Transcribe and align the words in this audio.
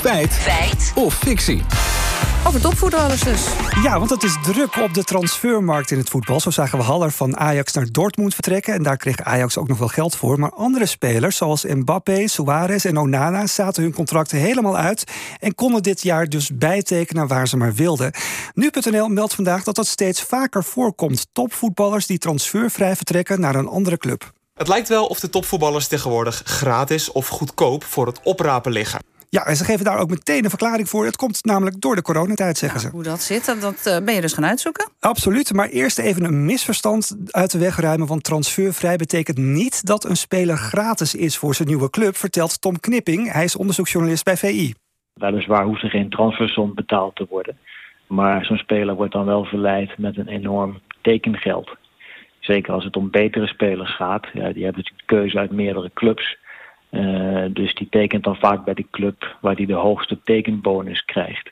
Feit. 0.00 0.32
Feit. 0.32 0.92
Of 0.94 1.14
fictie. 1.14 1.62
Over 2.46 2.60
topvoetballers 2.60 3.20
dus. 3.20 3.46
Ja, 3.82 3.98
want 3.98 4.10
het 4.10 4.22
is 4.22 4.36
druk 4.42 4.76
op 4.76 4.94
de 4.94 5.04
transfermarkt 5.04 5.90
in 5.90 5.98
het 5.98 6.08
voetbal. 6.08 6.40
Zo 6.40 6.50
zagen 6.50 6.78
we 6.78 6.84
Haller 6.84 7.10
van 7.10 7.36
Ajax 7.36 7.72
naar 7.72 7.86
Dortmund 7.90 8.34
vertrekken. 8.34 8.74
En 8.74 8.82
daar 8.82 8.96
kreeg 8.96 9.20
Ajax 9.20 9.58
ook 9.58 9.68
nog 9.68 9.78
wel 9.78 9.88
geld 9.88 10.16
voor. 10.16 10.38
Maar 10.38 10.52
andere 10.52 10.86
spelers, 10.86 11.36
zoals 11.36 11.64
Mbappé, 11.64 12.28
Suarez 12.28 12.84
en 12.84 12.98
Onana... 12.98 13.46
zaten 13.46 13.82
hun 13.82 13.92
contracten 13.92 14.38
helemaal 14.38 14.76
uit... 14.76 15.04
en 15.38 15.54
konden 15.54 15.82
dit 15.82 16.02
jaar 16.02 16.26
dus 16.26 16.50
bijtekenen 16.54 17.26
waar 17.26 17.48
ze 17.48 17.56
maar 17.56 17.74
wilden. 17.74 18.12
Nu.nl 18.54 19.08
meldt 19.08 19.34
vandaag 19.34 19.62
dat 19.62 19.74
dat 19.74 19.86
steeds 19.86 20.22
vaker 20.22 20.64
voorkomt. 20.64 21.26
Topvoetballers 21.32 22.06
die 22.06 22.18
transfervrij 22.18 22.96
vertrekken 22.96 23.40
naar 23.40 23.54
een 23.54 23.68
andere 23.68 23.96
club. 23.96 24.32
Het 24.54 24.68
lijkt 24.68 24.88
wel 24.88 25.06
of 25.06 25.20
de 25.20 25.30
topvoetballers 25.30 25.86
tegenwoordig 25.86 26.42
gratis 26.44 27.12
of 27.12 27.28
goedkoop 27.28 27.84
voor 27.84 28.06
het 28.06 28.20
oprapen 28.22 28.72
liggen. 28.72 29.00
Ja, 29.30 29.46
en 29.46 29.56
ze 29.56 29.64
geven 29.64 29.84
daar 29.84 29.98
ook 29.98 30.10
meteen 30.10 30.44
een 30.44 30.50
verklaring 30.50 30.88
voor. 30.88 31.04
Het 31.04 31.16
komt 31.16 31.44
namelijk 31.44 31.80
door 31.80 31.94
de 31.94 32.02
coronatijd, 32.02 32.58
zeggen 32.58 32.80
ze. 32.80 32.88
Hoe 32.88 33.02
dat 33.02 33.20
zit, 33.20 33.46
dat, 33.46 33.60
dat 33.60 33.86
eh, 33.86 34.04
ben 34.04 34.14
je 34.14 34.20
dus 34.20 34.32
gaan 34.32 34.46
uitzoeken? 34.46 34.90
Absoluut, 35.00 35.52
maar 35.52 35.68
eerst 35.68 35.98
even 35.98 36.24
een 36.24 36.44
misverstand 36.44 37.16
uit 37.30 37.50
de 37.50 37.58
weg 37.58 37.80
ruimen. 37.80 38.06
Want 38.06 38.24
transfervrij 38.24 38.96
betekent 38.96 39.38
niet 39.38 39.86
dat 39.86 40.04
een 40.04 40.16
speler 40.16 40.56
gratis 40.56 41.14
is 41.14 41.36
voor 41.36 41.54
zijn 41.54 41.68
nieuwe 41.68 41.90
club, 41.90 42.16
vertelt 42.16 42.60
Tom 42.60 42.80
Knipping. 42.80 43.32
Hij 43.32 43.44
is 43.44 43.56
onderzoeksjournalist 43.56 44.24
bij 44.24 44.36
VI. 44.36 44.74
Weliswaar 45.14 45.64
hoeft 45.64 45.82
er 45.82 45.90
geen 45.90 46.10
transfersom 46.10 46.74
betaald 46.74 47.16
te 47.16 47.26
worden. 47.30 47.56
Maar 48.06 48.44
zo'n 48.44 48.56
speler 48.56 48.94
wordt 48.94 49.12
dan 49.12 49.24
wel 49.24 49.44
verleid 49.44 49.98
met 49.98 50.16
een 50.16 50.28
enorm 50.28 50.80
tekengeld. 51.02 51.76
Zeker 52.40 52.72
als 52.72 52.84
het 52.84 52.96
om 52.96 53.10
betere 53.10 53.46
spelers 53.46 53.96
gaat. 53.96 54.26
Ja, 54.32 54.52
die 54.52 54.64
hebben 54.64 54.82
natuurlijk 54.82 55.06
keuze 55.06 55.38
uit 55.38 55.50
meerdere 55.50 55.90
clubs. 55.94 56.36
Uh, 56.90 57.44
dus 57.50 57.74
die 57.74 57.88
tekent 57.90 58.24
dan 58.24 58.36
vaak 58.36 58.64
bij 58.64 58.74
die 58.74 58.86
club 58.90 59.36
waar 59.40 59.54
hij 59.54 59.66
de 59.66 59.74
hoogste 59.74 60.18
tekenbonus 60.24 61.04
krijgt. 61.04 61.50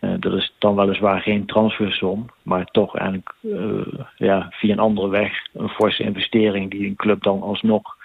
Uh, 0.00 0.14
dat 0.18 0.32
is 0.32 0.54
dan 0.58 0.74
weliswaar 0.74 1.20
geen 1.20 1.46
transfersom, 1.46 2.26
maar 2.42 2.64
toch 2.64 2.96
eigenlijk 2.96 3.34
uh, 3.40 3.80
ja, 4.16 4.46
via 4.50 4.72
een 4.72 4.78
andere 4.78 5.08
weg 5.08 5.46
een 5.52 5.68
forse 5.68 6.02
investering 6.02 6.70
die 6.70 6.86
een 6.86 6.96
club 6.96 7.22
dan 7.22 7.42
alsnog 7.42 7.96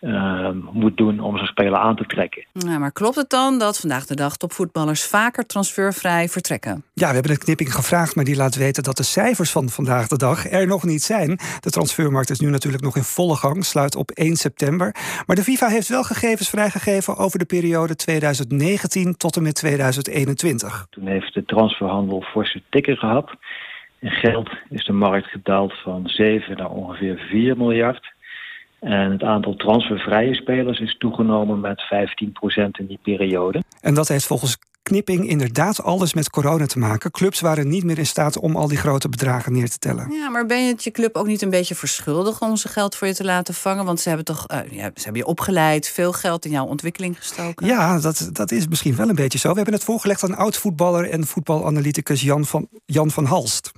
uh, 0.00 0.50
moet 0.72 0.96
doen 0.96 1.20
om 1.20 1.36
zo'n 1.36 1.46
speler 1.46 1.78
aan 1.78 1.96
te 1.96 2.06
trekken. 2.06 2.44
Ja, 2.52 2.78
maar 2.78 2.92
klopt 2.92 3.16
het 3.16 3.30
dan 3.30 3.58
dat 3.58 3.80
vandaag 3.80 4.06
de 4.06 4.14
dag 4.14 4.36
topvoetballers 4.36 5.06
vaker 5.06 5.46
transfervrij 5.46 6.28
vertrekken? 6.28 6.84
Ja, 6.94 7.08
we 7.08 7.14
hebben 7.14 7.32
het 7.32 7.44
knipping 7.44 7.74
gevraagd, 7.74 8.14
maar 8.14 8.24
die 8.24 8.36
laat 8.36 8.56
weten 8.56 8.82
dat 8.82 8.96
de 8.96 9.02
cijfers 9.02 9.50
van 9.50 9.68
vandaag 9.68 10.08
de 10.08 10.16
dag 10.16 10.50
er 10.50 10.66
nog 10.66 10.84
niet 10.84 11.02
zijn. 11.02 11.38
De 11.60 11.70
transfermarkt 11.70 12.30
is 12.30 12.40
nu 12.40 12.50
natuurlijk 12.50 12.82
nog 12.82 12.96
in 12.96 13.02
volle 13.02 13.36
gang, 13.36 13.64
sluit 13.64 13.96
op 13.96 14.10
1 14.10 14.36
september. 14.36 14.94
Maar 15.26 15.36
de 15.36 15.42
FIFA 15.42 15.68
heeft 15.68 15.88
wel 15.88 16.02
gegevens 16.02 16.50
vrijgegeven 16.50 17.16
over 17.16 17.38
de 17.38 17.44
periode 17.44 17.94
2019 17.94 19.16
tot 19.16 19.36
en 19.36 19.42
met 19.42 19.54
2021. 19.54 20.86
Toen 20.90 21.06
heeft 21.06 21.34
de 21.34 21.44
transferhandel 21.44 22.22
forse 22.22 22.62
tikken 22.70 22.96
gehad. 22.96 23.30
In 24.00 24.10
geld 24.10 24.50
is 24.68 24.84
de 24.84 24.92
markt 24.92 25.26
gedaald 25.26 25.72
van 25.82 26.08
7 26.08 26.56
naar 26.56 26.70
ongeveer 26.70 27.18
4 27.30 27.56
miljard. 27.56 28.12
En 28.80 29.10
het 29.10 29.22
aantal 29.22 29.54
transfervrije 29.56 30.34
spelers 30.34 30.78
is 30.78 30.96
toegenomen 30.98 31.60
met 31.60 31.82
15% 31.82 31.86
in 32.78 32.86
die 32.86 32.98
periode. 33.02 33.62
En 33.80 33.94
dat 33.94 34.08
heeft 34.08 34.26
volgens 34.26 34.58
Knipping 34.82 35.28
inderdaad 35.28 35.82
alles 35.82 36.14
met 36.14 36.30
corona 36.30 36.66
te 36.66 36.78
maken. 36.78 37.10
Clubs 37.10 37.40
waren 37.40 37.68
niet 37.68 37.84
meer 37.84 37.98
in 37.98 38.06
staat 38.06 38.38
om 38.38 38.56
al 38.56 38.68
die 38.68 38.78
grote 38.78 39.08
bedragen 39.08 39.52
neer 39.52 39.70
te 39.70 39.78
tellen. 39.78 40.12
Ja, 40.12 40.28
maar 40.28 40.46
ben 40.46 40.64
je 40.64 40.72
het 40.72 40.84
je 40.84 40.90
club 40.90 41.16
ook 41.16 41.26
niet 41.26 41.42
een 41.42 41.50
beetje 41.50 41.74
verschuldigd 41.74 42.40
om 42.40 42.56
ze 42.56 42.68
geld 42.68 42.96
voor 42.96 43.06
je 43.06 43.14
te 43.14 43.24
laten 43.24 43.54
vangen? 43.54 43.84
Want 43.84 44.00
ze 44.00 44.08
hebben 44.08 44.26
toch 44.26 44.46
uh, 44.52 44.58
ja, 44.70 44.90
ze 44.94 45.02
hebben 45.02 45.22
je 45.22 45.26
opgeleid, 45.26 45.88
veel 45.88 46.12
geld 46.12 46.44
in 46.44 46.50
jouw 46.50 46.66
ontwikkeling 46.66 47.16
gestoken. 47.18 47.66
Ja, 47.66 48.00
dat, 48.00 48.30
dat 48.32 48.50
is 48.50 48.68
misschien 48.68 48.96
wel 48.96 49.08
een 49.08 49.14
beetje 49.14 49.38
zo. 49.38 49.48
We 49.48 49.56
hebben 49.56 49.74
het 49.74 49.84
voorgelegd 49.84 50.22
aan 50.24 50.36
oud-voetballer 50.36 51.10
en 51.10 51.26
voetbalanalyticus 51.26 52.22
Jan 52.22 52.44
van, 52.44 52.68
Jan 52.86 53.10
van 53.10 53.24
Halst. 53.24 53.72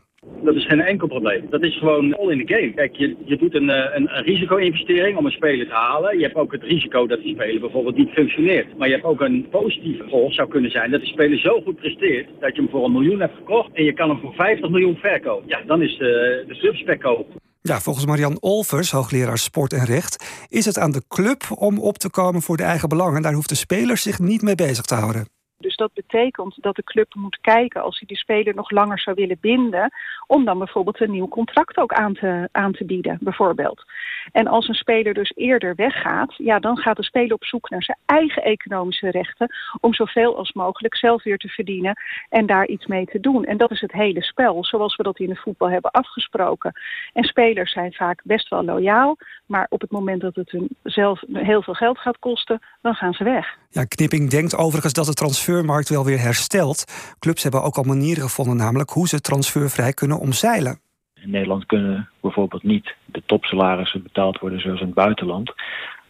Is 0.62 0.69
geen 0.69 0.81
enkel 0.81 1.09
probleem. 1.09 1.47
Dat 1.50 1.62
is 1.62 1.78
gewoon 1.78 2.17
all 2.17 2.31
in 2.31 2.47
the 2.47 2.55
game. 2.55 2.73
Kijk, 2.75 2.97
je, 2.97 3.17
je 3.25 3.37
doet 3.37 3.55
een, 3.55 3.69
een, 3.69 4.17
een 4.17 4.25
risico-investering 4.25 5.17
om 5.17 5.27
een 5.27 5.33
speler 5.33 5.67
te 5.67 5.75
halen. 5.75 6.19
Je 6.19 6.25
hebt 6.25 6.34
ook 6.34 6.53
het 6.53 6.62
risico 6.62 7.06
dat 7.06 7.23
die 7.23 7.34
speler 7.34 7.61
bijvoorbeeld 7.61 7.97
niet 7.97 8.11
functioneert. 8.11 8.78
Maar 8.78 8.89
je 8.89 8.95
hebt 8.95 9.06
ook 9.06 9.21
een 9.21 9.47
positief 9.51 10.01
gevolg 10.01 10.34
zou 10.34 10.49
kunnen 10.49 10.71
zijn 10.71 10.91
dat 10.91 11.01
die 11.01 11.12
speler 11.12 11.39
zo 11.39 11.61
goed 11.61 11.77
presteert 11.77 12.28
dat 12.41 12.55
je 12.55 12.62
hem 12.62 12.71
voor 12.71 12.84
een 12.84 12.93
miljoen 12.93 13.21
hebt 13.21 13.37
gekocht 13.37 13.71
en 13.72 13.84
je 13.84 13.93
kan 13.93 14.09
hem 14.09 14.19
voor 14.21 14.34
50 14.34 14.71
miljoen 14.71 14.97
verkopen. 14.97 15.49
Ja, 15.49 15.61
dan 15.67 15.83
is 15.83 15.99
de, 15.99 16.45
de 16.47 16.55
subspec 16.55 17.05
op. 17.05 17.27
Ja, 17.61 17.81
volgens 17.81 18.06
Marian 18.06 18.41
Olvers, 18.41 18.91
hoogleraar 18.91 19.39
sport 19.39 19.72
en 19.72 19.84
recht, 19.84 20.47
is 20.49 20.65
het 20.65 20.78
aan 20.78 20.91
de 20.91 21.03
club 21.09 21.43
om 21.59 21.78
op 21.78 21.99
te 21.99 22.11
komen 22.11 22.43
voor 22.43 22.56
de 22.56 22.62
eigen 22.62 22.89
belangen. 22.89 23.22
Daar 23.22 23.33
hoeft 23.33 23.49
de 23.49 23.55
speler 23.55 23.97
zich 23.97 24.19
niet 24.19 24.43
mee 24.43 24.55
bezig 24.55 24.84
te 24.84 24.95
houden. 24.95 25.27
Dus 25.62 25.77
dat 25.77 25.93
betekent 25.95 26.62
dat 26.62 26.77
de 26.77 26.84
club 26.84 27.15
moet 27.15 27.39
kijken 27.41 27.83
als 27.83 27.99
hij 27.99 28.09
die 28.09 28.17
speler 28.17 28.55
nog 28.55 28.71
langer 28.71 29.00
zou 29.00 29.17
willen 29.17 29.39
binden, 29.41 29.93
om 30.27 30.45
dan 30.45 30.59
bijvoorbeeld 30.59 31.00
een 31.00 31.11
nieuw 31.11 31.28
contract 31.28 31.77
ook 31.77 31.93
aan 31.93 32.15
te, 32.15 32.49
aan 32.53 32.73
te 32.73 32.84
bieden, 32.84 33.19
bijvoorbeeld. 33.21 33.84
En 34.32 34.47
als 34.47 34.69
een 34.69 34.75
speler 34.75 35.15
dus 35.15 35.32
eerder 35.34 35.75
weggaat, 35.75 36.34
ja, 36.37 36.59
dan 36.59 36.76
gaat 36.76 36.97
de 36.97 37.04
speler 37.04 37.34
op 37.34 37.44
zoek 37.44 37.70
naar 37.70 37.82
zijn 37.82 37.98
eigen 38.06 38.43
economische 38.43 39.10
rechten 39.10 39.54
om 39.81 39.94
zoveel 39.94 40.37
als 40.37 40.53
mogelijk 40.53 40.97
zelf 40.97 41.22
weer 41.22 41.38
te 41.38 41.48
verdienen 41.48 42.00
en 42.28 42.47
daar 42.47 42.66
iets 42.66 42.87
mee 42.87 43.06
te 43.06 43.21
doen. 43.21 43.44
En 43.44 43.56
dat 43.56 43.71
is 43.71 43.81
het 43.81 43.92
hele 43.92 44.22
spel, 44.22 44.65
zoals 44.65 44.97
we 44.97 45.03
dat 45.03 45.19
in 45.19 45.28
het 45.31 45.41
voetbal 45.41 45.71
hebben 45.71 45.91
afgesproken. 45.91 46.72
En 47.12 47.25
spelers 47.25 47.72
zijn 47.72 47.92
vaak 47.92 48.21
best 48.25 48.48
wel 48.48 48.65
loyaal, 48.65 49.16
maar 49.47 49.66
op 49.69 49.81
het 49.81 49.91
moment 49.91 50.21
dat 50.21 50.34
het 50.34 50.50
hun 50.50 50.69
zelf 50.82 51.22
heel 51.32 51.62
veel 51.62 51.75
geld 51.75 51.98
gaat 51.98 52.19
kosten, 52.19 52.60
dan 52.81 52.94
gaan 52.94 53.12
ze 53.12 53.25
weg. 53.25 53.56
Ja, 53.69 53.84
Knipping 53.84 54.31
denkt 54.31 54.56
overigens 54.56 54.92
dat 54.92 55.06
de 55.06 55.15
transfermarkt 55.15 55.88
wel 55.88 56.04
weer 56.04 56.21
herstelt. 56.21 56.84
Clubs 57.19 57.42
hebben 57.42 57.62
ook 57.62 57.76
al 57.76 57.82
manieren 57.82 58.22
gevonden, 58.22 58.56
namelijk 58.56 58.91
hoe 58.91 59.09
ze 59.09 59.21
transfervrij 59.21 59.92
kunnen 59.92 60.19
omzeilen. 60.19 60.81
In 61.22 61.31
Nederland 61.31 61.66
kunnen 61.66 62.09
bijvoorbeeld 62.21 62.62
niet 62.62 62.94
de 63.05 63.22
topsalarissen 63.27 64.03
betaald 64.03 64.38
worden 64.38 64.60
zoals 64.60 64.81
in 64.81 64.87
het 64.87 64.94
buitenland. 64.94 65.53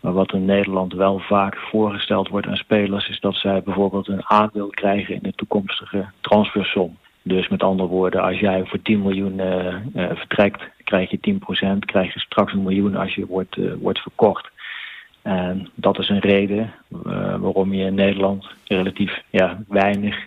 Maar 0.00 0.12
wat 0.12 0.32
in 0.32 0.44
Nederland 0.44 0.92
wel 0.92 1.18
vaak 1.18 1.56
voorgesteld 1.56 2.28
wordt 2.28 2.46
aan 2.46 2.56
spelers, 2.56 3.08
is 3.08 3.20
dat 3.20 3.34
zij 3.34 3.62
bijvoorbeeld 3.62 4.08
een 4.08 4.26
aandeel 4.26 4.68
krijgen 4.68 5.14
in 5.14 5.22
de 5.22 5.32
toekomstige 5.32 6.06
transfersom. 6.20 6.96
Dus 7.22 7.48
met 7.48 7.62
andere 7.62 7.88
woorden, 7.88 8.22
als 8.22 8.38
jij 8.38 8.64
voor 8.66 8.82
10 8.82 9.02
miljoen 9.02 9.38
uh, 9.38 9.66
uh, 9.94 10.10
vertrekt, 10.14 10.62
krijg 10.84 11.10
je 11.10 11.38
10%, 11.74 11.78
krijg 11.78 12.14
je 12.14 12.20
straks 12.20 12.52
een 12.52 12.62
miljoen 12.62 12.96
als 12.96 13.14
je 13.14 13.26
wordt, 13.26 13.56
uh, 13.56 13.72
wordt 13.80 13.98
verkocht. 13.98 14.50
En 15.22 15.70
dat 15.74 15.98
is 15.98 16.08
een 16.08 16.18
reden 16.18 16.72
waarom 17.38 17.72
je 17.72 17.84
in 17.84 17.94
Nederland 17.94 18.46
relatief 18.66 19.22
ja, 19.30 19.62
weinig 19.68 20.26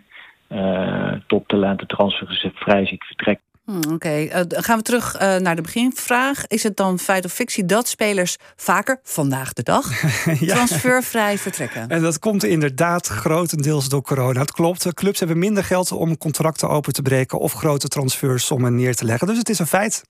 toptalenten 1.28 1.88
transfervrij 1.88 2.86
ziet 2.86 3.04
vertrekken. 3.04 3.55
Hmm, 3.66 3.78
Oké, 3.78 3.94
okay. 3.94 4.26
uh, 4.26 4.42
gaan 4.48 4.78
we 4.78 4.84
terug 4.84 5.16
uh, 5.22 5.36
naar 5.36 5.56
de 5.56 5.62
beginvraag. 5.62 6.48
Is 6.48 6.64
het 6.64 6.78
dan 6.78 7.00
feit 7.00 7.26
of 7.26 7.32
fictie 7.32 7.66
dat 7.66 7.88
spelers 7.88 8.38
vaker, 8.56 9.00
vandaag 9.04 9.54
de 9.54 9.64
dag, 9.64 10.02
ja. 10.40 10.54
transfervrij 10.54 11.38
vertrekken? 11.38 11.90
En 11.90 12.02
dat 12.02 12.20
komt 12.20 12.44
inderdaad 12.44 13.08
grotendeels 13.08 13.90
door 13.90 14.02
corona. 14.02 14.40
Het 14.40 14.52
klopt, 14.52 14.94
clubs 14.94 15.20
hebben 15.20 15.40
minder 15.40 15.64
geld 15.64 15.92
om 15.92 16.18
contracten 16.18 16.70
open 16.70 16.94
te 16.94 17.02
breken 17.02 17.40
of 17.40 17.54
grote 17.54 17.88
transfersommen 17.88 18.76
neer 18.76 18.96
te 18.96 19.06
leggen. 19.06 19.28
Dus 19.28 19.38
het 19.38 19.50
is 19.50 19.60
een 19.60 19.68
feit. 19.68 20.04